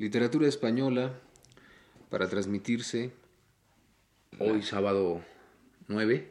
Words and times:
Literatura 0.00 0.48
española 0.48 1.12
para 2.08 2.26
transmitirse 2.26 3.12
hoy 4.38 4.62
sábado 4.62 5.20
9, 5.88 6.26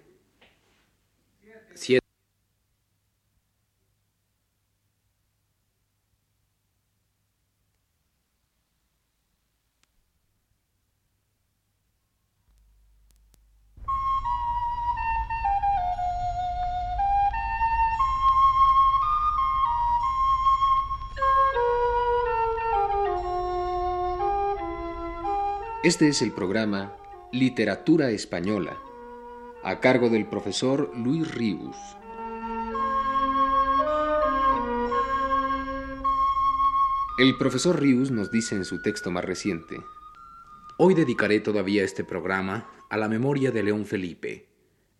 Este 25.89 26.07
es 26.07 26.21
el 26.21 26.31
programa 26.31 26.95
Literatura 27.31 28.11
Española, 28.11 28.77
a 29.63 29.79
cargo 29.79 30.11
del 30.11 30.27
profesor 30.27 30.91
Luis 30.95 31.33
Ríos. 31.33 31.75
El 37.17 37.35
profesor 37.39 37.81
Ríos 37.81 38.11
nos 38.11 38.29
dice 38.29 38.53
en 38.53 38.65
su 38.65 38.83
texto 38.83 39.09
más 39.09 39.25
reciente, 39.25 39.81
Hoy 40.77 40.93
dedicaré 40.93 41.39
todavía 41.39 41.83
este 41.83 42.03
programa 42.03 42.69
a 42.91 42.95
la 42.95 43.09
memoria 43.09 43.49
de 43.49 43.63
León 43.63 43.87
Felipe, 43.87 44.45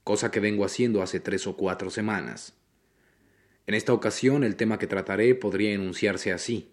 cosa 0.04 0.32
que 0.32 0.40
vengo 0.40 0.66
haciendo 0.66 1.04
hace 1.04 1.20
tres 1.20 1.46
o 1.46 1.56
cuatro 1.56 1.92
semanas. 1.92 2.56
En 3.68 3.76
esta 3.76 3.94
ocasión 3.94 4.44
el 4.44 4.56
tema 4.56 4.80
que 4.80 4.88
trataré 4.88 5.36
podría 5.36 5.72
enunciarse 5.72 6.34
así, 6.34 6.72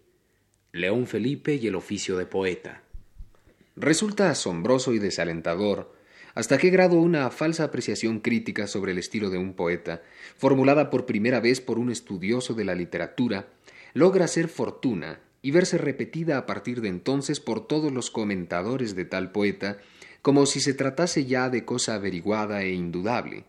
León 0.72 1.06
Felipe 1.06 1.56
y 1.56 1.66
el 1.66 1.74
oficio 1.74 2.16
de 2.16 2.24
poeta. 2.24 2.85
Resulta 3.76 4.30
asombroso 4.30 4.94
y 4.94 4.98
desalentador 4.98 5.94
hasta 6.36 6.58
qué 6.58 6.68
grado 6.68 6.96
una 6.96 7.30
falsa 7.30 7.64
apreciación 7.64 8.20
crítica 8.20 8.66
sobre 8.66 8.92
el 8.92 8.98
estilo 8.98 9.30
de 9.30 9.38
un 9.38 9.54
poeta, 9.54 10.02
formulada 10.36 10.90
por 10.90 11.06
primera 11.06 11.40
vez 11.40 11.62
por 11.62 11.78
un 11.78 11.90
estudioso 11.90 12.52
de 12.52 12.64
la 12.64 12.74
literatura, 12.74 13.48
logra 13.94 14.26
hacer 14.26 14.48
fortuna 14.48 15.20
y 15.40 15.50
verse 15.50 15.78
repetida 15.78 16.36
a 16.36 16.44
partir 16.44 16.82
de 16.82 16.88
entonces 16.88 17.40
por 17.40 17.66
todos 17.66 17.90
los 17.90 18.10
comentadores 18.10 18.94
de 18.94 19.06
tal 19.06 19.32
poeta, 19.32 19.78
como 20.20 20.44
si 20.44 20.60
se 20.60 20.74
tratase 20.74 21.24
ya 21.24 21.48
de 21.48 21.64
cosa 21.64 21.94
averiguada 21.94 22.62
e 22.62 22.72
indudable. 22.72 23.44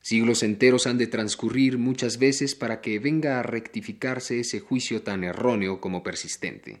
Siglos 0.00 0.42
enteros 0.42 0.88
han 0.88 0.98
de 0.98 1.06
transcurrir 1.06 1.78
muchas 1.78 2.18
veces 2.18 2.56
para 2.56 2.80
que 2.80 2.98
venga 2.98 3.38
a 3.38 3.44
rectificarse 3.44 4.40
ese 4.40 4.58
juicio 4.58 5.02
tan 5.02 5.22
erróneo 5.22 5.80
como 5.80 6.02
persistente. 6.02 6.80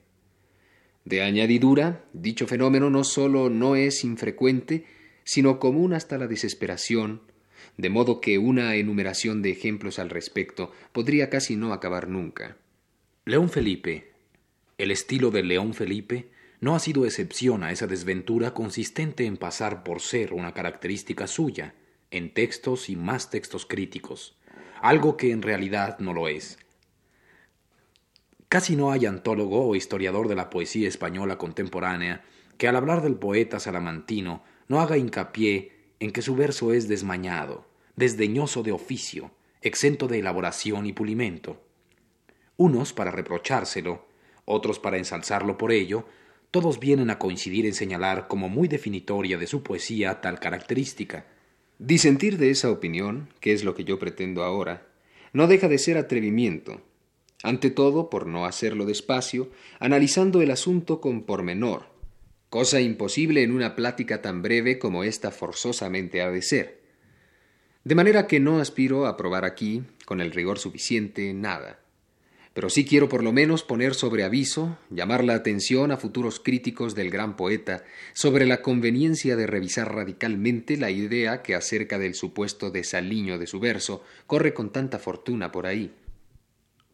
De 1.10 1.22
añadidura, 1.22 2.04
dicho 2.12 2.46
fenómeno 2.46 2.88
no 2.88 3.02
sólo 3.02 3.50
no 3.50 3.74
es 3.74 4.04
infrecuente, 4.04 4.84
sino 5.24 5.58
común 5.58 5.92
hasta 5.92 6.18
la 6.18 6.28
desesperación, 6.28 7.22
de 7.76 7.90
modo 7.90 8.20
que 8.20 8.38
una 8.38 8.76
enumeración 8.76 9.42
de 9.42 9.50
ejemplos 9.50 9.98
al 9.98 10.08
respecto 10.08 10.70
podría 10.92 11.28
casi 11.28 11.56
no 11.56 11.72
acabar 11.72 12.06
nunca. 12.06 12.58
León 13.24 13.50
Felipe, 13.50 14.12
el 14.78 14.92
estilo 14.92 15.32
de 15.32 15.42
León 15.42 15.74
Felipe, 15.74 16.28
no 16.60 16.76
ha 16.76 16.78
sido 16.78 17.04
excepción 17.04 17.64
a 17.64 17.72
esa 17.72 17.88
desventura 17.88 18.54
consistente 18.54 19.26
en 19.26 19.36
pasar 19.36 19.82
por 19.82 20.00
ser 20.00 20.32
una 20.32 20.54
característica 20.54 21.26
suya, 21.26 21.74
en 22.12 22.32
textos 22.32 22.88
y 22.88 22.94
más 22.94 23.30
textos 23.30 23.66
críticos, 23.66 24.38
algo 24.80 25.16
que 25.16 25.32
en 25.32 25.42
realidad 25.42 25.98
no 25.98 26.12
lo 26.12 26.28
es, 26.28 26.56
Casi 28.50 28.74
no 28.74 28.90
hay 28.90 29.06
antólogo 29.06 29.64
o 29.64 29.76
historiador 29.76 30.26
de 30.26 30.34
la 30.34 30.50
poesía 30.50 30.88
española 30.88 31.38
contemporánea 31.38 32.24
que 32.58 32.66
al 32.66 32.74
hablar 32.74 33.00
del 33.00 33.14
poeta 33.14 33.60
salamantino 33.60 34.42
no 34.66 34.80
haga 34.80 34.98
hincapié 34.98 35.70
en 36.00 36.10
que 36.10 36.20
su 36.20 36.34
verso 36.34 36.72
es 36.72 36.88
desmañado, 36.88 37.68
desdeñoso 37.94 38.64
de 38.64 38.72
oficio, 38.72 39.30
exento 39.62 40.08
de 40.08 40.18
elaboración 40.18 40.84
y 40.86 40.92
pulimento. 40.92 41.62
Unos 42.56 42.92
para 42.92 43.12
reprochárselo, 43.12 44.08
otros 44.46 44.80
para 44.80 44.98
ensalzarlo 44.98 45.56
por 45.56 45.70
ello, 45.70 46.04
todos 46.50 46.80
vienen 46.80 47.10
a 47.10 47.20
coincidir 47.20 47.66
en 47.66 47.74
señalar 47.74 48.26
como 48.26 48.48
muy 48.48 48.66
definitoria 48.66 49.38
de 49.38 49.46
su 49.46 49.62
poesía 49.62 50.20
tal 50.20 50.40
característica. 50.40 51.24
Disentir 51.78 52.36
de 52.36 52.50
esa 52.50 52.72
opinión, 52.72 53.28
que 53.38 53.52
es 53.52 53.62
lo 53.62 53.76
que 53.76 53.84
yo 53.84 54.00
pretendo 54.00 54.42
ahora, 54.42 54.88
no 55.32 55.46
deja 55.46 55.68
de 55.68 55.78
ser 55.78 55.96
atrevimiento, 55.98 56.82
ante 57.42 57.70
todo, 57.70 58.10
por 58.10 58.26
no 58.26 58.44
hacerlo 58.44 58.84
despacio, 58.84 59.50
analizando 59.78 60.42
el 60.42 60.50
asunto 60.50 61.00
con 61.00 61.22
pormenor, 61.22 61.86
cosa 62.50 62.80
imposible 62.80 63.42
en 63.42 63.52
una 63.52 63.76
plática 63.76 64.20
tan 64.20 64.42
breve 64.42 64.78
como 64.78 65.04
esta 65.04 65.30
forzosamente 65.30 66.20
ha 66.20 66.30
de 66.30 66.42
ser. 66.42 66.80
De 67.82 67.94
manera 67.94 68.26
que 68.26 68.40
no 68.40 68.60
aspiro 68.60 69.06
a 69.06 69.16
probar 69.16 69.44
aquí, 69.44 69.82
con 70.04 70.20
el 70.20 70.32
rigor 70.32 70.58
suficiente, 70.58 71.32
nada. 71.32 71.80
Pero 72.52 72.68
sí 72.68 72.84
quiero 72.84 73.08
por 73.08 73.22
lo 73.22 73.32
menos 73.32 73.62
poner 73.62 73.94
sobre 73.94 74.24
aviso, 74.24 74.76
llamar 74.90 75.24
la 75.24 75.34
atención 75.34 75.92
a 75.92 75.96
futuros 75.96 76.40
críticos 76.40 76.94
del 76.94 77.08
gran 77.08 77.36
poeta 77.36 77.84
sobre 78.12 78.44
la 78.44 78.60
conveniencia 78.60 79.36
de 79.36 79.46
revisar 79.46 79.94
radicalmente 79.94 80.76
la 80.76 80.90
idea 80.90 81.42
que 81.42 81.54
acerca 81.54 81.98
del 81.98 82.14
supuesto 82.14 82.70
desaliño 82.70 83.38
de 83.38 83.46
su 83.46 83.60
verso 83.60 84.04
corre 84.26 84.52
con 84.52 84.72
tanta 84.72 84.98
fortuna 84.98 85.52
por 85.52 85.66
ahí. 85.66 85.94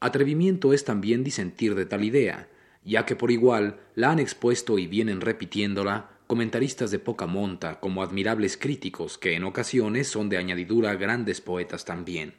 Atrevimiento 0.01 0.73
es 0.73 0.85
también 0.85 1.25
disentir 1.25 1.75
de 1.75 1.87
tal 1.87 2.05
idea, 2.05 2.49
ya 2.85 3.07
que 3.07 3.17
por 3.17 3.31
igual 3.31 3.81
la 3.95 4.11
han 4.11 4.19
expuesto 4.19 4.79
y 4.79 4.87
vienen 4.87 5.21
repitiéndola 5.21 6.11
comentaristas 6.27 6.91
de 6.91 6.99
poca 6.99 7.27
monta 7.27 7.81
como 7.81 8.03
admirables 8.03 8.57
críticos 8.57 9.17
que 9.17 9.35
en 9.35 9.45
ocasiones 9.45 10.09
son 10.09 10.29
de 10.29 10.39
añadidura 10.39 10.95
grandes 10.95 11.41
poetas 11.41 11.85
también. 11.85 12.35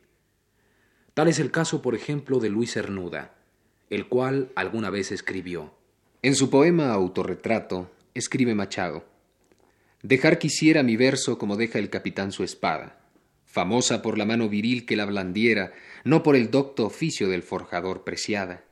Tal 1.14 1.28
es 1.28 1.40
el 1.40 1.52
caso, 1.52 1.82
por 1.82 1.96
ejemplo, 1.96 2.40
de 2.40 2.50
Luis 2.50 2.74
Cernuda, 2.74 3.36
el 3.90 4.08
cual 4.08 4.52
alguna 4.56 4.90
vez 4.90 5.12
escribió. 5.12 5.74
En 6.22 6.36
su 6.36 6.50
poema 6.50 6.92
Autorretrato 6.92 7.90
escribe 8.14 8.54
Machado, 8.54 9.06
Dejar 10.04 10.38
quisiera 10.38 10.84
mi 10.84 10.96
verso 10.96 11.38
como 11.38 11.56
deja 11.56 11.80
el 11.80 11.90
capitán 11.90 12.32
su 12.32 12.44
espada, 12.44 13.00
famosa 13.48 14.04
por 14.04 14.18
la 14.20 14.26
mano 14.26 14.50
viril 14.50 14.86
que 14.86 14.96
la 14.96 15.06
blandiera, 15.06 15.74
no 16.04 16.22
por 16.22 16.36
el 16.36 16.52
docto 16.52 16.86
oficio 16.86 17.30
del 17.30 17.42
forjador 17.42 18.04
preciada. 18.04 18.66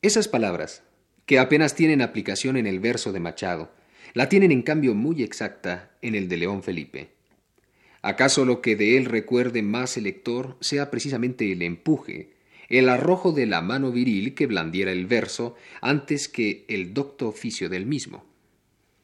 Esas 0.00 0.26
palabras, 0.26 0.82
que 1.26 1.38
apenas 1.38 1.76
tienen 1.76 2.02
aplicación 2.02 2.56
en 2.56 2.66
el 2.66 2.80
verso 2.80 3.12
de 3.12 3.20
Machado, 3.20 3.70
la 4.14 4.28
tienen 4.28 4.50
en 4.50 4.62
cambio 4.62 4.94
muy 4.94 5.22
exacta 5.22 5.92
en 6.02 6.14
el 6.14 6.28
de 6.28 6.38
León 6.38 6.62
Felipe. 6.62 7.10
¿Acaso 8.00 8.44
lo 8.44 8.60
que 8.60 8.74
de 8.74 8.96
él 8.96 9.04
recuerde 9.04 9.62
más 9.62 9.96
el 9.96 10.04
lector 10.04 10.56
sea 10.60 10.90
precisamente 10.90 11.52
el 11.52 11.62
empuje, 11.62 12.32
el 12.68 12.88
arrojo 12.88 13.32
de 13.32 13.46
la 13.46 13.60
mano 13.60 13.92
viril 13.92 14.34
que 14.34 14.46
blandiera 14.46 14.90
el 14.90 15.06
verso 15.06 15.54
antes 15.80 16.28
que 16.28 16.64
el 16.68 16.94
docto 16.94 17.28
oficio 17.28 17.68
del 17.68 17.86
mismo? 17.86 18.24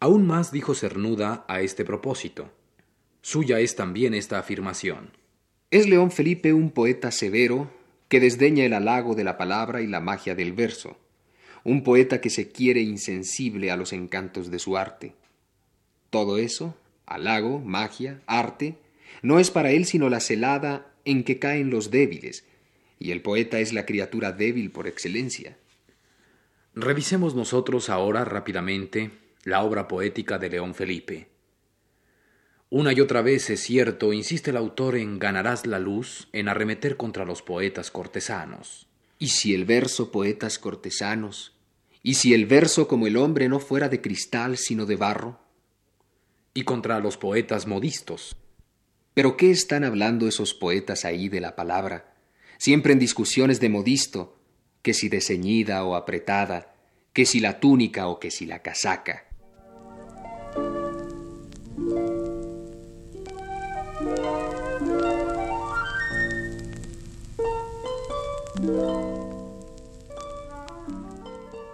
Aún 0.00 0.26
más 0.26 0.50
dijo 0.50 0.74
Cernuda 0.74 1.44
a 1.46 1.60
este 1.60 1.84
propósito. 1.84 2.50
Suya 3.22 3.60
es 3.60 3.76
también 3.76 4.14
esta 4.14 4.38
afirmación. 4.38 5.10
Es 5.70 5.88
León 5.88 6.10
Felipe 6.10 6.52
un 6.52 6.70
poeta 6.70 7.10
severo 7.10 7.70
que 8.08 8.20
desdeña 8.20 8.64
el 8.64 8.72
halago 8.72 9.14
de 9.14 9.24
la 9.24 9.36
palabra 9.36 9.82
y 9.82 9.86
la 9.86 10.00
magia 10.00 10.34
del 10.34 10.52
verso, 10.52 10.96
un 11.64 11.84
poeta 11.84 12.20
que 12.20 12.30
se 12.30 12.50
quiere 12.50 12.80
insensible 12.80 13.70
a 13.70 13.76
los 13.76 13.92
encantos 13.92 14.50
de 14.50 14.58
su 14.58 14.78
arte. 14.78 15.14
Todo 16.10 16.38
eso, 16.38 16.74
halago, 17.04 17.60
magia, 17.60 18.22
arte, 18.26 18.76
no 19.22 19.38
es 19.38 19.50
para 19.50 19.72
él 19.72 19.84
sino 19.84 20.08
la 20.08 20.20
celada 20.20 20.94
en 21.04 21.24
que 21.24 21.38
caen 21.38 21.70
los 21.70 21.90
débiles, 21.90 22.46
y 22.98 23.10
el 23.10 23.20
poeta 23.20 23.60
es 23.60 23.72
la 23.72 23.84
criatura 23.84 24.32
débil 24.32 24.70
por 24.70 24.86
excelencia. 24.86 25.58
Revisemos 26.74 27.34
nosotros 27.34 27.90
ahora 27.90 28.24
rápidamente 28.24 29.10
la 29.44 29.62
obra 29.62 29.88
poética 29.88 30.38
de 30.38 30.50
León 30.50 30.74
Felipe. 30.74 31.28
Una 32.70 32.92
y 32.92 33.00
otra 33.00 33.22
vez 33.22 33.48
es 33.48 33.60
cierto, 33.60 34.12
insiste 34.12 34.50
el 34.50 34.58
autor 34.58 34.96
en 34.96 35.18
ganarás 35.18 35.66
la 35.66 35.78
luz, 35.78 36.28
en 36.32 36.48
arremeter 36.48 36.98
contra 36.98 37.24
los 37.24 37.40
poetas 37.40 37.90
cortesanos. 37.90 38.86
¿Y 39.18 39.28
si 39.28 39.54
el 39.54 39.64
verso 39.64 40.12
poetas 40.12 40.58
cortesanos? 40.58 41.56
¿Y 42.02 42.14
si 42.14 42.34
el 42.34 42.44
verso 42.44 42.86
como 42.86 43.06
el 43.06 43.16
hombre 43.16 43.48
no 43.48 43.58
fuera 43.58 43.88
de 43.88 44.02
cristal 44.02 44.58
sino 44.58 44.84
de 44.84 44.96
barro? 44.96 45.40
Y 46.52 46.64
contra 46.64 47.00
los 47.00 47.16
poetas 47.16 47.66
modistos. 47.66 48.36
¿Pero 49.14 49.38
qué 49.38 49.50
están 49.50 49.82
hablando 49.82 50.28
esos 50.28 50.52
poetas 50.52 51.06
ahí 51.06 51.30
de 51.30 51.40
la 51.40 51.56
palabra? 51.56 52.14
Siempre 52.58 52.92
en 52.92 52.98
discusiones 52.98 53.60
de 53.60 53.70
modisto, 53.70 54.38
que 54.82 54.92
si 54.92 55.08
de 55.08 55.22
ceñida 55.22 55.84
o 55.84 55.94
apretada, 55.94 56.74
que 57.14 57.24
si 57.24 57.40
la 57.40 57.60
túnica 57.60 58.08
o 58.08 58.20
que 58.20 58.30
si 58.30 58.44
la 58.44 58.62
casaca. 58.62 59.27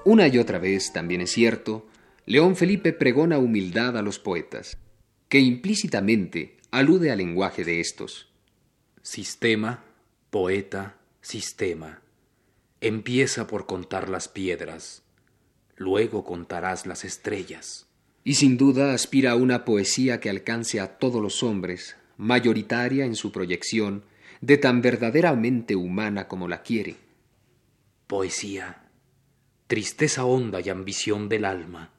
Una 0.05 0.29
y 0.29 0.37
otra 0.37 0.59
vez, 0.59 0.93
también 0.93 1.23
es 1.23 1.33
cierto, 1.33 1.87
León 2.27 2.57
Felipe 2.57 2.93
pregona 2.93 3.39
humildad 3.39 3.97
a 3.97 4.03
los 4.03 4.19
poetas, 4.19 4.77
que 5.31 5.41
implícitamente 5.41 6.59
alude 6.71 7.11
al 7.11 7.19
lenguaje 7.19 7.65
de 7.65 7.81
estos. 7.81 8.29
Sistema, 9.01 9.83
poeta, 10.29 10.97
sistema. 11.23 12.03
Empieza 12.83 13.47
por 13.47 13.65
contar 13.65 14.11
las 14.11 14.29
piedras, 14.29 15.03
luego 15.77 16.23
contarás 16.23 16.87
las 16.87 17.07
estrellas. 17.07 17.87
Y 18.25 18.35
sin 18.35 18.59
duda 18.59 18.93
aspira 18.93 19.33
a 19.33 19.37
una 19.37 19.65
poesía 19.65 20.21
que 20.21 20.29
alcance 20.29 20.81
a 20.81 20.99
todos 20.99 21.23
los 21.23 21.43
hombres, 21.43 21.97
mayoritaria 22.19 23.07
en 23.07 23.17
su 23.17 23.33
proyección, 23.33 24.05
de 24.43 24.59
tan 24.59 24.83
verdaderamente 24.83 25.77
humana 25.77 26.29
como 26.29 26.47
la 26.47 26.63
quiere. 26.63 26.97
Poesía 28.07 28.84
tristeza 29.75 30.25
honda 30.25 30.61
y 30.61 30.69
ambición 30.69 31.29
del 31.29 31.45
alma, 31.45 31.91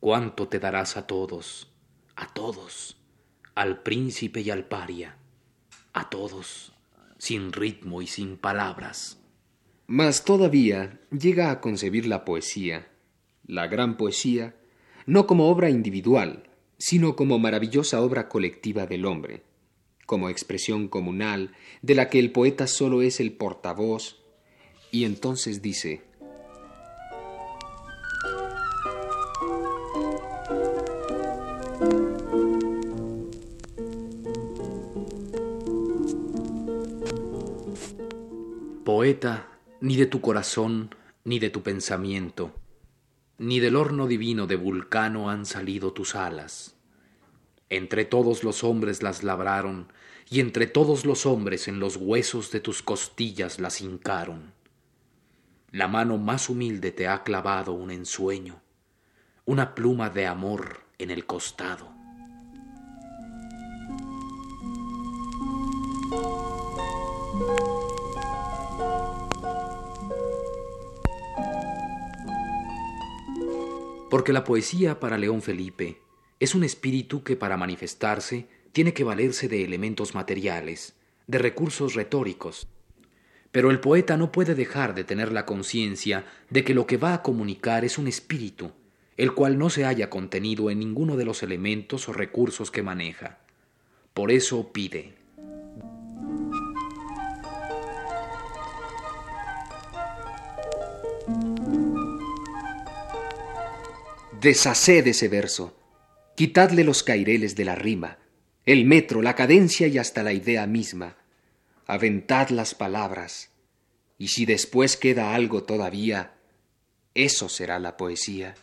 cuánto 0.00 0.48
te 0.48 0.58
darás 0.58 0.96
a 0.96 1.06
todos, 1.06 1.70
a 2.16 2.32
todos, 2.32 2.96
al 3.54 3.82
príncipe 3.82 4.40
y 4.40 4.48
al 4.48 4.64
paria, 4.64 5.18
a 5.92 6.08
todos, 6.08 6.72
sin 7.18 7.52
ritmo 7.52 8.00
y 8.00 8.06
sin 8.06 8.38
palabras. 8.38 9.20
Mas 9.86 10.24
todavía 10.24 10.98
llega 11.10 11.50
a 11.50 11.60
concebir 11.60 12.06
la 12.06 12.24
poesía, 12.24 12.88
la 13.46 13.66
gran 13.66 13.98
poesía, 13.98 14.54
no 15.04 15.26
como 15.26 15.50
obra 15.50 15.68
individual, 15.68 16.48
sino 16.78 17.16
como 17.16 17.38
maravillosa 17.38 18.00
obra 18.00 18.30
colectiva 18.30 18.86
del 18.86 19.04
hombre, 19.04 19.42
como 20.06 20.30
expresión 20.30 20.88
comunal 20.88 21.52
de 21.82 21.96
la 21.96 22.08
que 22.08 22.18
el 22.18 22.32
poeta 22.32 22.66
solo 22.66 23.02
es 23.02 23.20
el 23.20 23.34
portavoz, 23.34 24.22
y 24.90 25.04
entonces 25.04 25.60
dice, 25.60 26.02
Poeta, 38.84 39.48
ni 39.80 39.96
de 39.96 40.04
tu 40.04 40.20
corazón, 40.20 40.94
ni 41.24 41.38
de 41.38 41.48
tu 41.48 41.62
pensamiento, 41.62 42.52
ni 43.38 43.58
del 43.58 43.76
horno 43.76 44.06
divino 44.06 44.46
de 44.46 44.56
Vulcano 44.56 45.30
han 45.30 45.46
salido 45.46 45.94
tus 45.94 46.14
alas. 46.14 46.76
Entre 47.70 48.04
todos 48.04 48.44
los 48.44 48.62
hombres 48.62 49.02
las 49.02 49.22
labraron, 49.22 49.90
y 50.28 50.40
entre 50.40 50.66
todos 50.66 51.06
los 51.06 51.24
hombres 51.24 51.66
en 51.66 51.80
los 51.80 51.96
huesos 51.96 52.50
de 52.50 52.60
tus 52.60 52.82
costillas 52.82 53.58
las 53.58 53.80
hincaron. 53.80 54.52
La 55.70 55.88
mano 55.88 56.18
más 56.18 56.50
humilde 56.50 56.92
te 56.92 57.08
ha 57.08 57.22
clavado 57.22 57.72
un 57.72 57.90
ensueño, 57.90 58.60
una 59.46 59.74
pluma 59.74 60.10
de 60.10 60.26
amor 60.26 60.80
en 60.98 61.10
el 61.10 61.24
costado. 61.24 61.93
Porque 74.14 74.32
la 74.32 74.44
poesía 74.44 75.00
para 75.00 75.18
León 75.18 75.42
Felipe 75.42 76.00
es 76.38 76.54
un 76.54 76.62
espíritu 76.62 77.24
que 77.24 77.34
para 77.34 77.56
manifestarse 77.56 78.46
tiene 78.70 78.94
que 78.94 79.02
valerse 79.02 79.48
de 79.48 79.64
elementos 79.64 80.14
materiales, 80.14 80.94
de 81.26 81.38
recursos 81.38 81.94
retóricos. 81.94 82.68
Pero 83.50 83.72
el 83.72 83.80
poeta 83.80 84.16
no 84.16 84.30
puede 84.30 84.54
dejar 84.54 84.94
de 84.94 85.02
tener 85.02 85.32
la 85.32 85.44
conciencia 85.44 86.26
de 86.48 86.62
que 86.62 86.74
lo 86.74 86.86
que 86.86 86.96
va 86.96 87.12
a 87.12 87.22
comunicar 87.22 87.84
es 87.84 87.98
un 87.98 88.06
espíritu, 88.06 88.70
el 89.16 89.34
cual 89.34 89.58
no 89.58 89.68
se 89.68 89.84
haya 89.84 90.10
contenido 90.10 90.70
en 90.70 90.78
ninguno 90.78 91.16
de 91.16 91.24
los 91.24 91.42
elementos 91.42 92.08
o 92.08 92.12
recursos 92.12 92.70
que 92.70 92.84
maneja. 92.84 93.40
Por 94.12 94.30
eso 94.30 94.72
pide, 94.72 95.14
Deshaced 104.44 105.06
ese 105.06 105.28
verso, 105.28 105.74
quitadle 106.36 106.84
los 106.84 107.02
caireles 107.02 107.56
de 107.56 107.64
la 107.64 107.74
rima, 107.74 108.18
el 108.66 108.84
metro, 108.84 109.22
la 109.22 109.34
cadencia 109.34 109.86
y 109.86 109.96
hasta 109.96 110.22
la 110.22 110.34
idea 110.34 110.66
misma. 110.66 111.16
Aventad 111.86 112.50
las 112.50 112.74
palabras, 112.74 113.48
y 114.18 114.28
si 114.28 114.44
después 114.44 114.98
queda 114.98 115.34
algo 115.34 115.62
todavía, 115.62 116.34
eso 117.14 117.48
será 117.48 117.78
la 117.78 117.96
poesía. 117.96 118.54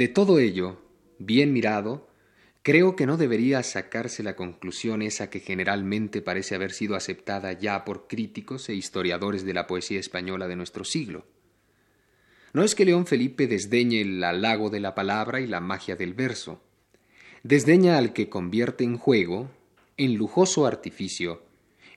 De 0.00 0.08
todo 0.08 0.38
ello, 0.38 0.80
bien 1.18 1.52
mirado, 1.52 2.08
creo 2.62 2.96
que 2.96 3.04
no 3.04 3.18
debería 3.18 3.62
sacarse 3.62 4.22
la 4.22 4.34
conclusión 4.34 5.02
esa 5.02 5.28
que 5.28 5.40
generalmente 5.40 6.22
parece 6.22 6.54
haber 6.54 6.72
sido 6.72 6.96
aceptada 6.96 7.52
ya 7.52 7.84
por 7.84 8.06
críticos 8.06 8.70
e 8.70 8.74
historiadores 8.74 9.44
de 9.44 9.52
la 9.52 9.66
poesía 9.66 10.00
española 10.00 10.48
de 10.48 10.56
nuestro 10.56 10.84
siglo. 10.84 11.26
No 12.54 12.64
es 12.64 12.74
que 12.74 12.86
León 12.86 13.04
Felipe 13.04 13.46
desdeñe 13.46 14.00
el 14.00 14.24
halago 14.24 14.70
de 14.70 14.80
la 14.80 14.94
palabra 14.94 15.42
y 15.42 15.46
la 15.46 15.60
magia 15.60 15.96
del 15.96 16.14
verso, 16.14 16.62
desdeña 17.42 17.98
al 17.98 18.14
que 18.14 18.30
convierte 18.30 18.84
en 18.84 18.96
juego, 18.96 19.50
en 19.98 20.14
lujoso 20.14 20.64
artificio, 20.64 21.42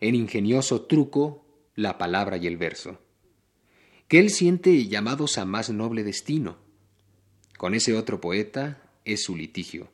en 0.02 0.16
ingenioso 0.16 0.82
truco, 0.82 1.46
la 1.74 1.98
palabra 1.98 2.36
y 2.36 2.48
el 2.48 2.58
verso, 2.58 3.00
que 4.10 4.20
él 4.20 4.30
siente 4.30 4.90
llamados 4.90 5.38
a 5.38 5.46
más 5.46 5.70
noble 5.70 6.04
destino, 6.04 6.63
con 7.58 7.74
ese 7.74 7.96
otro 7.96 8.20
poeta 8.20 8.82
es 9.06 9.24
su 9.24 9.36
litigio. 9.36 9.88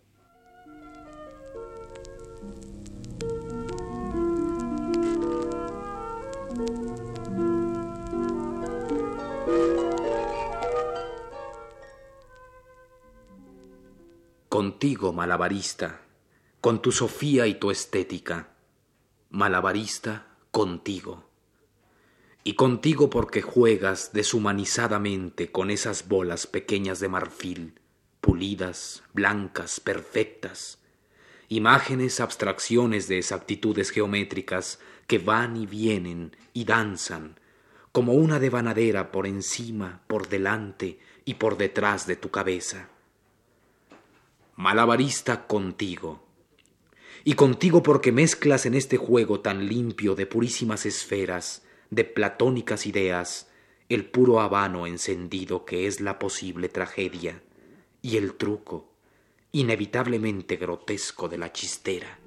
Contigo, 14.49 15.13
malabarista, 15.13 16.01
con 16.59 16.81
tu 16.81 16.91
sofía 16.91 17.47
y 17.47 17.55
tu 17.55 17.71
estética, 17.71 18.49
malabarista, 19.29 20.27
contigo 20.51 21.28
y 22.43 22.53
contigo 22.53 23.09
porque 23.09 23.41
juegas 23.41 24.11
deshumanizadamente 24.13 25.51
con 25.51 25.69
esas 25.69 26.07
bolas 26.07 26.47
pequeñas 26.47 26.99
de 26.99 27.09
marfil, 27.09 27.79
pulidas, 28.21 29.03
blancas, 29.13 29.79
perfectas, 29.79 30.79
imágenes, 31.49 32.19
abstracciones 32.19 33.07
de 33.07 33.17
exactitudes 33.17 33.89
geométricas 33.89 34.79
que 35.07 35.17
van 35.17 35.57
y 35.57 35.65
vienen 35.65 36.35
y 36.53 36.65
danzan, 36.65 37.39
como 37.91 38.13
una 38.13 38.39
devanadera 38.39 39.11
por 39.11 39.27
encima, 39.27 40.01
por 40.07 40.29
delante 40.29 40.99
y 41.25 41.35
por 41.35 41.57
detrás 41.57 42.07
de 42.07 42.15
tu 42.15 42.29
cabeza. 42.29 42.89
Malabarista 44.55 45.47
contigo, 45.47 46.23
y 47.23 47.33
contigo 47.33 47.83
porque 47.83 48.11
mezclas 48.11 48.65
en 48.65 48.75
este 48.75 48.97
juego 48.97 49.41
tan 49.41 49.67
limpio 49.67 50.15
de 50.15 50.25
purísimas 50.25 50.85
esferas, 50.85 51.63
de 51.89 52.03
platónicas 52.03 52.85
ideas, 52.85 53.49
el 53.89 54.05
puro 54.05 54.39
habano 54.39 54.85
encendido 54.85 55.65
que 55.65 55.87
es 55.87 55.99
la 55.99 56.19
posible 56.19 56.69
tragedia, 56.69 57.41
y 58.01 58.17
el 58.17 58.35
truco, 58.35 58.87
inevitablemente 59.51 60.57
grotesco 60.57 61.27
de 61.27 61.37
la 61.37 61.51
chistera. 61.51 62.19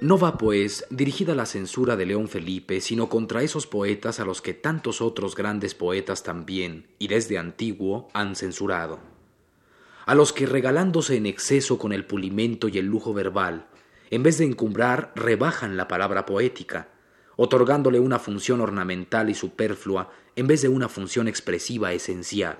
No 0.00 0.16
va, 0.16 0.38
pues, 0.38 0.86
dirigida 0.90 1.34
la 1.34 1.44
censura 1.44 1.96
de 1.96 2.06
León 2.06 2.28
Felipe, 2.28 2.80
sino 2.80 3.08
contra 3.08 3.42
esos 3.42 3.66
poetas 3.66 4.20
a 4.20 4.24
los 4.24 4.40
que 4.40 4.54
tantos 4.54 5.00
otros 5.00 5.34
grandes 5.34 5.74
poetas 5.74 6.22
también, 6.22 6.86
y 7.00 7.08
desde 7.08 7.36
antiguo, 7.36 8.08
han 8.12 8.36
censurado. 8.36 9.00
A 10.06 10.14
los 10.14 10.32
que 10.32 10.46
regalándose 10.46 11.16
en 11.16 11.26
exceso 11.26 11.78
con 11.78 11.92
el 11.92 12.06
pulimento 12.06 12.68
y 12.68 12.78
el 12.78 12.86
lujo 12.86 13.12
verbal, 13.12 13.66
en 14.10 14.22
vez 14.22 14.38
de 14.38 14.44
encumbrar, 14.44 15.12
rebajan 15.16 15.76
la 15.76 15.88
palabra 15.88 16.26
poética, 16.26 16.90
otorgándole 17.34 17.98
una 17.98 18.20
función 18.20 18.60
ornamental 18.60 19.30
y 19.30 19.34
superflua 19.34 20.12
en 20.36 20.46
vez 20.46 20.62
de 20.62 20.68
una 20.68 20.88
función 20.88 21.26
expresiva 21.26 21.92
esencial. 21.92 22.58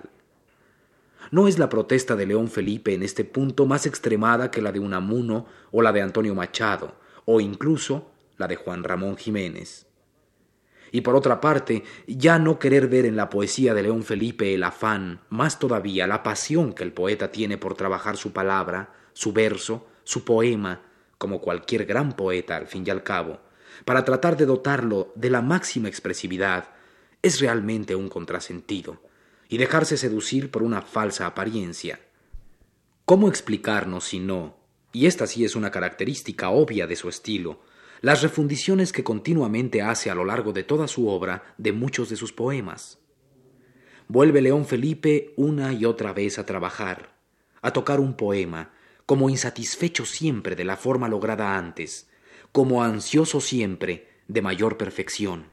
¿No 1.31 1.47
es 1.47 1.61
la 1.61 1.69
protesta 1.69 2.17
de 2.17 2.27
León 2.27 2.49
Felipe 2.49 2.95
en 2.95 3.05
este 3.05 3.25
punto 3.25 3.65
más 3.65 3.87
extremada 3.87 4.51
que 4.51 4.61
la 4.61 4.73
de 4.73 4.81
Unamuno 4.81 5.47
o 5.71 5.83
la 5.83 5.93
de 5.93 6.03
Antonio 6.03 6.35
Machado, 6.35 6.97
o 7.31 7.43
incluso 7.43 8.11
la 8.39 8.49
de 8.49 8.57
Juan 8.57 8.85
Ramón 8.85 9.19
Jiménez? 9.19 9.87
Y 10.91 11.03
por 11.03 11.15
otra 11.15 11.43
parte, 11.43 11.85
ya 12.07 12.39
no 12.39 12.59
querer 12.59 12.89
ver 12.89 13.05
en 13.05 13.17
la 13.17 13.29
poesía 13.29 13.75
de 13.75 13.83
León 13.83 14.03
Felipe 14.03 14.55
el 14.55 14.65
afán, 14.65 15.21
más 15.29 15.59
todavía 15.59 16.07
la 16.07 16.23
pasión 16.23 16.73
que 16.73 16.85
el 16.85 16.95
poeta 16.95 17.31
tiene 17.31 17.59
por 17.59 17.75
trabajar 17.75 18.17
su 18.17 18.33
palabra, 18.33 18.95
su 19.13 19.35
verso, 19.35 19.87
su 20.05 20.25
poema, 20.25 20.81
como 21.19 21.43
cualquier 21.43 21.85
gran 21.85 22.15
poeta 22.15 22.57
al 22.57 22.67
fin 22.67 22.85
y 22.87 22.91
al 22.91 23.03
cabo, 23.03 23.41
para 23.85 24.07
tratar 24.07 24.39
de 24.39 24.47
dotarlo 24.47 25.13
de 25.15 25.29
la 25.29 25.43
máxima 25.43 25.89
expresividad, 25.89 26.71
es 27.21 27.41
realmente 27.41 27.95
un 27.95 28.09
contrasentido, 28.09 29.03
y 29.51 29.59
dejarse 29.59 29.99
seducir 29.99 30.51
por 30.51 30.63
una 30.63 30.81
falsa 30.81 31.27
apariencia. 31.27 32.01
¿Cómo 33.05 33.29
explicarnos 33.29 34.05
si 34.05 34.19
no, 34.19 34.57
y 34.93 35.07
esta 35.07 35.27
sí 35.27 35.45
es 35.45 35.57
una 35.57 35.71
característica 35.71 36.51
obvia 36.51 36.87
de 36.87 36.97
su 36.97 37.09
estilo, 37.09 37.61
las 38.01 38.23
refundiciones 38.23 38.93
que 38.93 39.05
continuamente 39.05 39.83
hace 39.83 40.11
a 40.11 40.15
lo 40.15 40.25
largo 40.25 40.53
de 40.53 40.63
toda 40.63 40.89
su 40.89 41.09
obra 41.09 41.55
de 41.59 41.73
muchos 41.73 42.09
de 42.09 42.17
sus 42.17 42.33
poemas? 42.33 42.99
Vuelve 44.07 44.41
León 44.41 44.65
Felipe 44.67 45.35
una 45.37 45.73
y 45.73 45.85
otra 45.85 46.13
vez 46.13 46.39
a 46.39 46.47
trabajar, 46.47 47.15
a 47.61 47.73
tocar 47.73 48.01
un 48.01 48.15
poema, 48.15 48.73
como 49.05 49.29
insatisfecho 49.29 50.05
siempre 50.05 50.57
de 50.57 50.65
la 50.65 50.77
forma 50.77 51.09
lograda 51.09 51.57
antes, 51.57 52.09
como 52.53 52.83
ansioso 52.83 53.41
siempre 53.41 54.09
de 54.29 54.43
mayor 54.43 54.77
perfección. 54.77 55.47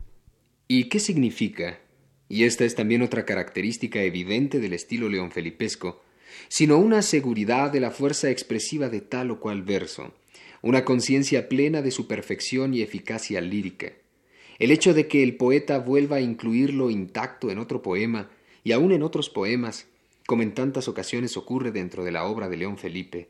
¿Y 0.67 0.89
qué 0.89 0.99
significa? 0.99 1.79
Y 2.27 2.45
esta 2.45 2.63
es 2.63 2.75
también 2.75 3.01
otra 3.01 3.25
característica 3.25 4.01
evidente 4.01 4.59
del 4.59 4.73
estilo 4.73 5.09
león 5.09 5.31
felipesco, 5.31 6.03
sino 6.47 6.77
una 6.77 7.01
seguridad 7.01 7.71
de 7.71 7.79
la 7.79 7.91
fuerza 7.91 8.29
expresiva 8.29 8.89
de 8.89 9.01
tal 9.01 9.31
o 9.31 9.39
cual 9.39 9.63
verso, 9.63 10.13
una 10.61 10.85
conciencia 10.85 11.49
plena 11.49 11.81
de 11.81 11.91
su 11.91 12.07
perfección 12.07 12.73
y 12.73 12.81
eficacia 12.81 13.41
lírica. 13.41 13.93
El 14.59 14.71
hecho 14.71 14.93
de 14.93 15.07
que 15.07 15.23
el 15.23 15.35
poeta 15.37 15.79
vuelva 15.79 16.17
a 16.17 16.21
incluirlo 16.21 16.89
intacto 16.89 17.51
en 17.51 17.59
otro 17.59 17.81
poema, 17.81 18.29
y 18.63 18.71
aun 18.71 18.91
en 18.91 19.03
otros 19.03 19.29
poemas, 19.29 19.87
como 20.25 20.41
en 20.41 20.53
tantas 20.53 20.87
ocasiones 20.87 21.37
ocurre 21.37 21.71
dentro 21.71 22.03
de 22.03 22.11
la 22.11 22.25
obra 22.25 22.49
de 22.49 22.57
León 22.57 22.77
Felipe, 22.77 23.29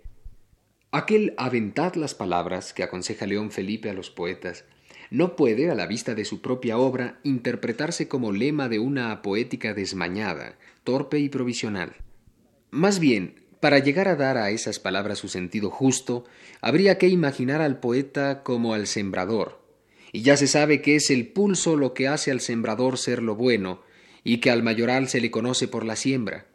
Aquel 0.96 1.34
aventad 1.36 1.96
las 1.96 2.16
palabras 2.16 2.72
que 2.72 2.82
aconseja 2.82 3.26
León 3.26 3.52
Felipe 3.52 3.90
a 3.90 3.94
los 3.94 4.10
poetas 4.10 4.64
no 5.12 5.36
puede, 5.36 5.70
a 5.70 5.76
la 5.76 5.88
vista 5.88 6.16
de 6.16 6.24
su 6.24 6.42
propia 6.42 6.78
obra, 6.78 7.20
interpretarse 7.24 8.08
como 8.08 8.32
lema 8.32 8.70
de 8.70 8.80
una 8.80 9.22
poética 9.22 9.74
desmañada, 9.74 10.58
torpe 10.86 11.20
y 11.20 11.28
provisional. 11.28 11.98
Más 12.72 13.00
bien, 13.00 13.46
para 13.60 13.80
llegar 13.80 14.08
a 14.08 14.16
dar 14.16 14.38
a 14.38 14.52
esas 14.52 14.80
palabras 14.80 15.20
su 15.20 15.28
sentido 15.28 15.70
justo, 15.70 16.26
habría 16.62 16.98
que 16.98 17.08
imaginar 17.08 17.62
al 17.62 17.80
poeta 17.80 18.44
como 18.44 18.74
al 18.74 18.88
sembrador, 18.88 19.62
y 20.12 20.22
ya 20.22 20.38
se 20.38 20.48
sabe 20.48 20.82
que 20.82 20.96
es 20.96 21.10
el 21.10 21.28
pulso 21.28 21.76
lo 21.76 21.94
que 21.94 22.08
hace 22.08 22.32
al 22.32 22.42
sembrador 22.42 22.98
ser 22.98 23.22
lo 23.22 23.36
bueno, 23.36 23.82
y 24.24 24.38
que 24.38 24.52
al 24.52 24.64
mayoral 24.64 25.08
se 25.08 25.22
le 25.22 25.32
conoce 25.32 25.68
por 25.68 25.86
la 25.86 25.96
siembra. 25.96 26.48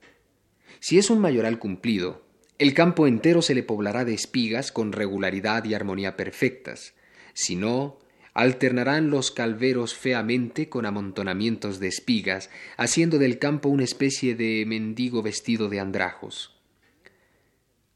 Si 0.81 0.99
es 0.99 1.11
un 1.11 1.21
mayoral 1.21 1.59
cumplido, 1.59 2.23
el 2.59 2.75
campo 2.75 3.07
entero 3.07 3.43
se 3.43 3.55
le 3.55 3.62
poblará 3.62 4.05
de 4.05 4.14
espigas 4.14 4.71
con 4.71 4.93
regularidad 4.93 5.64
y 5.64 5.75
armonía 5.75 6.17
perfectas. 6.17 6.95
Si 7.33 7.57
no, 7.57 7.99
alternarán 8.40 9.11
los 9.11 9.30
calveros 9.30 9.94
feamente 9.94 10.70
con 10.70 10.87
amontonamientos 10.87 11.78
de 11.78 11.88
espigas, 11.88 12.49
haciendo 12.78 13.18
del 13.18 13.38
campo 13.38 13.68
una 13.68 13.85
especie 13.85 14.35
de 14.35 14.64
mendigo 14.66 15.23
vestido 15.23 15.68
de 15.68 15.78
andrajos. 15.78 16.56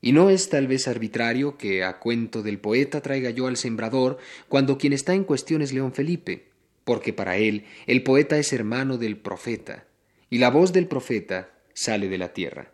Y 0.02 0.12
no 0.12 0.28
es 0.28 0.50
tal 0.50 0.66
vez 0.66 0.86
arbitrario 0.86 1.56
que 1.56 1.82
a 1.82 1.98
cuento 1.98 2.42
del 2.42 2.58
poeta 2.58 3.00
traiga 3.00 3.30
yo 3.30 3.46
al 3.46 3.56
sembrador 3.56 4.18
cuando 4.50 4.76
quien 4.76 4.92
está 4.92 5.14
en 5.14 5.24
cuestión 5.24 5.62
es 5.62 5.72
León 5.72 5.94
Felipe, 5.94 6.50
porque 6.84 7.14
para 7.14 7.38
él 7.38 7.64
el 7.86 8.02
poeta 8.02 8.36
es 8.36 8.52
hermano 8.52 8.98
del 8.98 9.16
profeta, 9.16 9.86
y 10.28 10.36
la 10.36 10.50
voz 10.50 10.74
del 10.74 10.88
profeta 10.88 11.54
sale 11.72 12.08
de 12.08 12.18
la 12.18 12.34
tierra. 12.34 12.70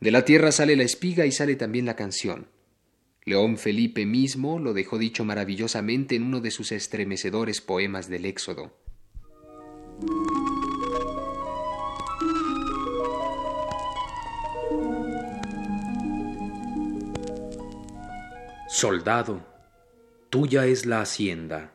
De 0.00 0.10
la 0.10 0.24
tierra 0.24 0.50
sale 0.50 0.76
la 0.76 0.84
espiga 0.84 1.26
y 1.26 1.32
sale 1.32 1.56
también 1.56 1.84
la 1.84 1.94
canción. 1.94 2.46
León 3.30 3.58
Felipe 3.58 4.06
mismo 4.06 4.58
lo 4.58 4.74
dejó 4.74 4.98
dicho 4.98 5.24
maravillosamente 5.24 6.16
en 6.16 6.24
uno 6.24 6.40
de 6.40 6.50
sus 6.50 6.72
estremecedores 6.72 7.60
poemas 7.60 8.08
del 8.08 8.24
Éxodo. 8.24 8.76
Soldado, 18.68 19.46
tuya 20.28 20.66
es 20.66 20.84
la 20.84 21.00
hacienda, 21.00 21.74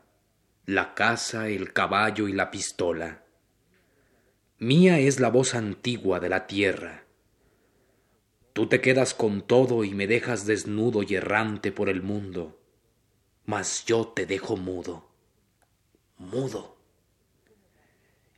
la 0.66 0.92
casa, 0.92 1.48
el 1.48 1.72
caballo 1.72 2.28
y 2.28 2.34
la 2.34 2.50
pistola. 2.50 3.22
Mía 4.58 4.98
es 4.98 5.20
la 5.20 5.30
voz 5.30 5.54
antigua 5.54 6.20
de 6.20 6.28
la 6.28 6.46
tierra 6.46 7.05
Tú 8.56 8.68
te 8.68 8.80
quedas 8.80 9.12
con 9.12 9.42
todo 9.42 9.84
y 9.84 9.92
me 9.92 10.06
dejas 10.06 10.46
desnudo 10.46 11.02
y 11.02 11.14
errante 11.14 11.72
por 11.72 11.90
el 11.90 12.00
mundo, 12.00 12.58
mas 13.44 13.84
yo 13.84 14.06
te 14.06 14.24
dejo 14.24 14.56
mudo, 14.56 15.10
mudo. 16.16 16.78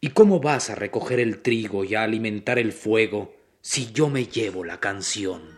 ¿Y 0.01 0.09
cómo 0.09 0.41
vas 0.41 0.71
a 0.71 0.75
recoger 0.75 1.21
el 1.21 1.41
trigo 1.41 1.85
y 1.85 1.95
a 1.95 2.03
alimentar 2.03 2.59
el 2.59 2.73
fuego 2.73 3.33
si 3.61 3.93
yo 3.93 4.09
me 4.09 4.27
llevo 4.27 4.65
la 4.65 4.81
canción? 4.81 5.58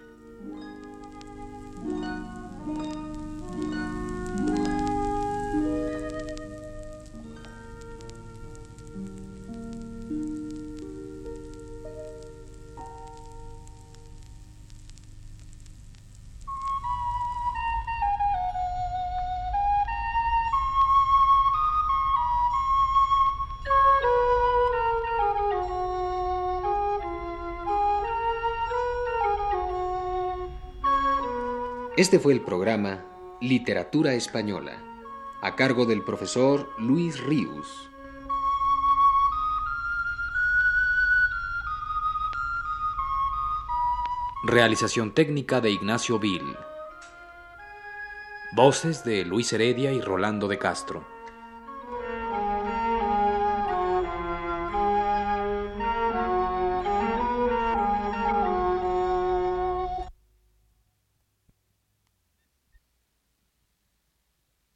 Este 32.00 32.18
fue 32.18 32.32
el 32.32 32.40
programa 32.40 33.04
Literatura 33.42 34.14
Española, 34.14 34.82
a 35.42 35.54
cargo 35.54 35.84
del 35.84 36.02
profesor 36.02 36.70
Luis 36.78 37.22
Ríos. 37.22 37.90
Realización 44.44 45.12
técnica 45.12 45.60
de 45.60 45.72
Ignacio 45.72 46.18
Vil. 46.18 46.56
Voces 48.56 49.04
de 49.04 49.26
Luis 49.26 49.52
Heredia 49.52 49.92
y 49.92 50.00
Rolando 50.00 50.48
de 50.48 50.56
Castro. 50.58 51.04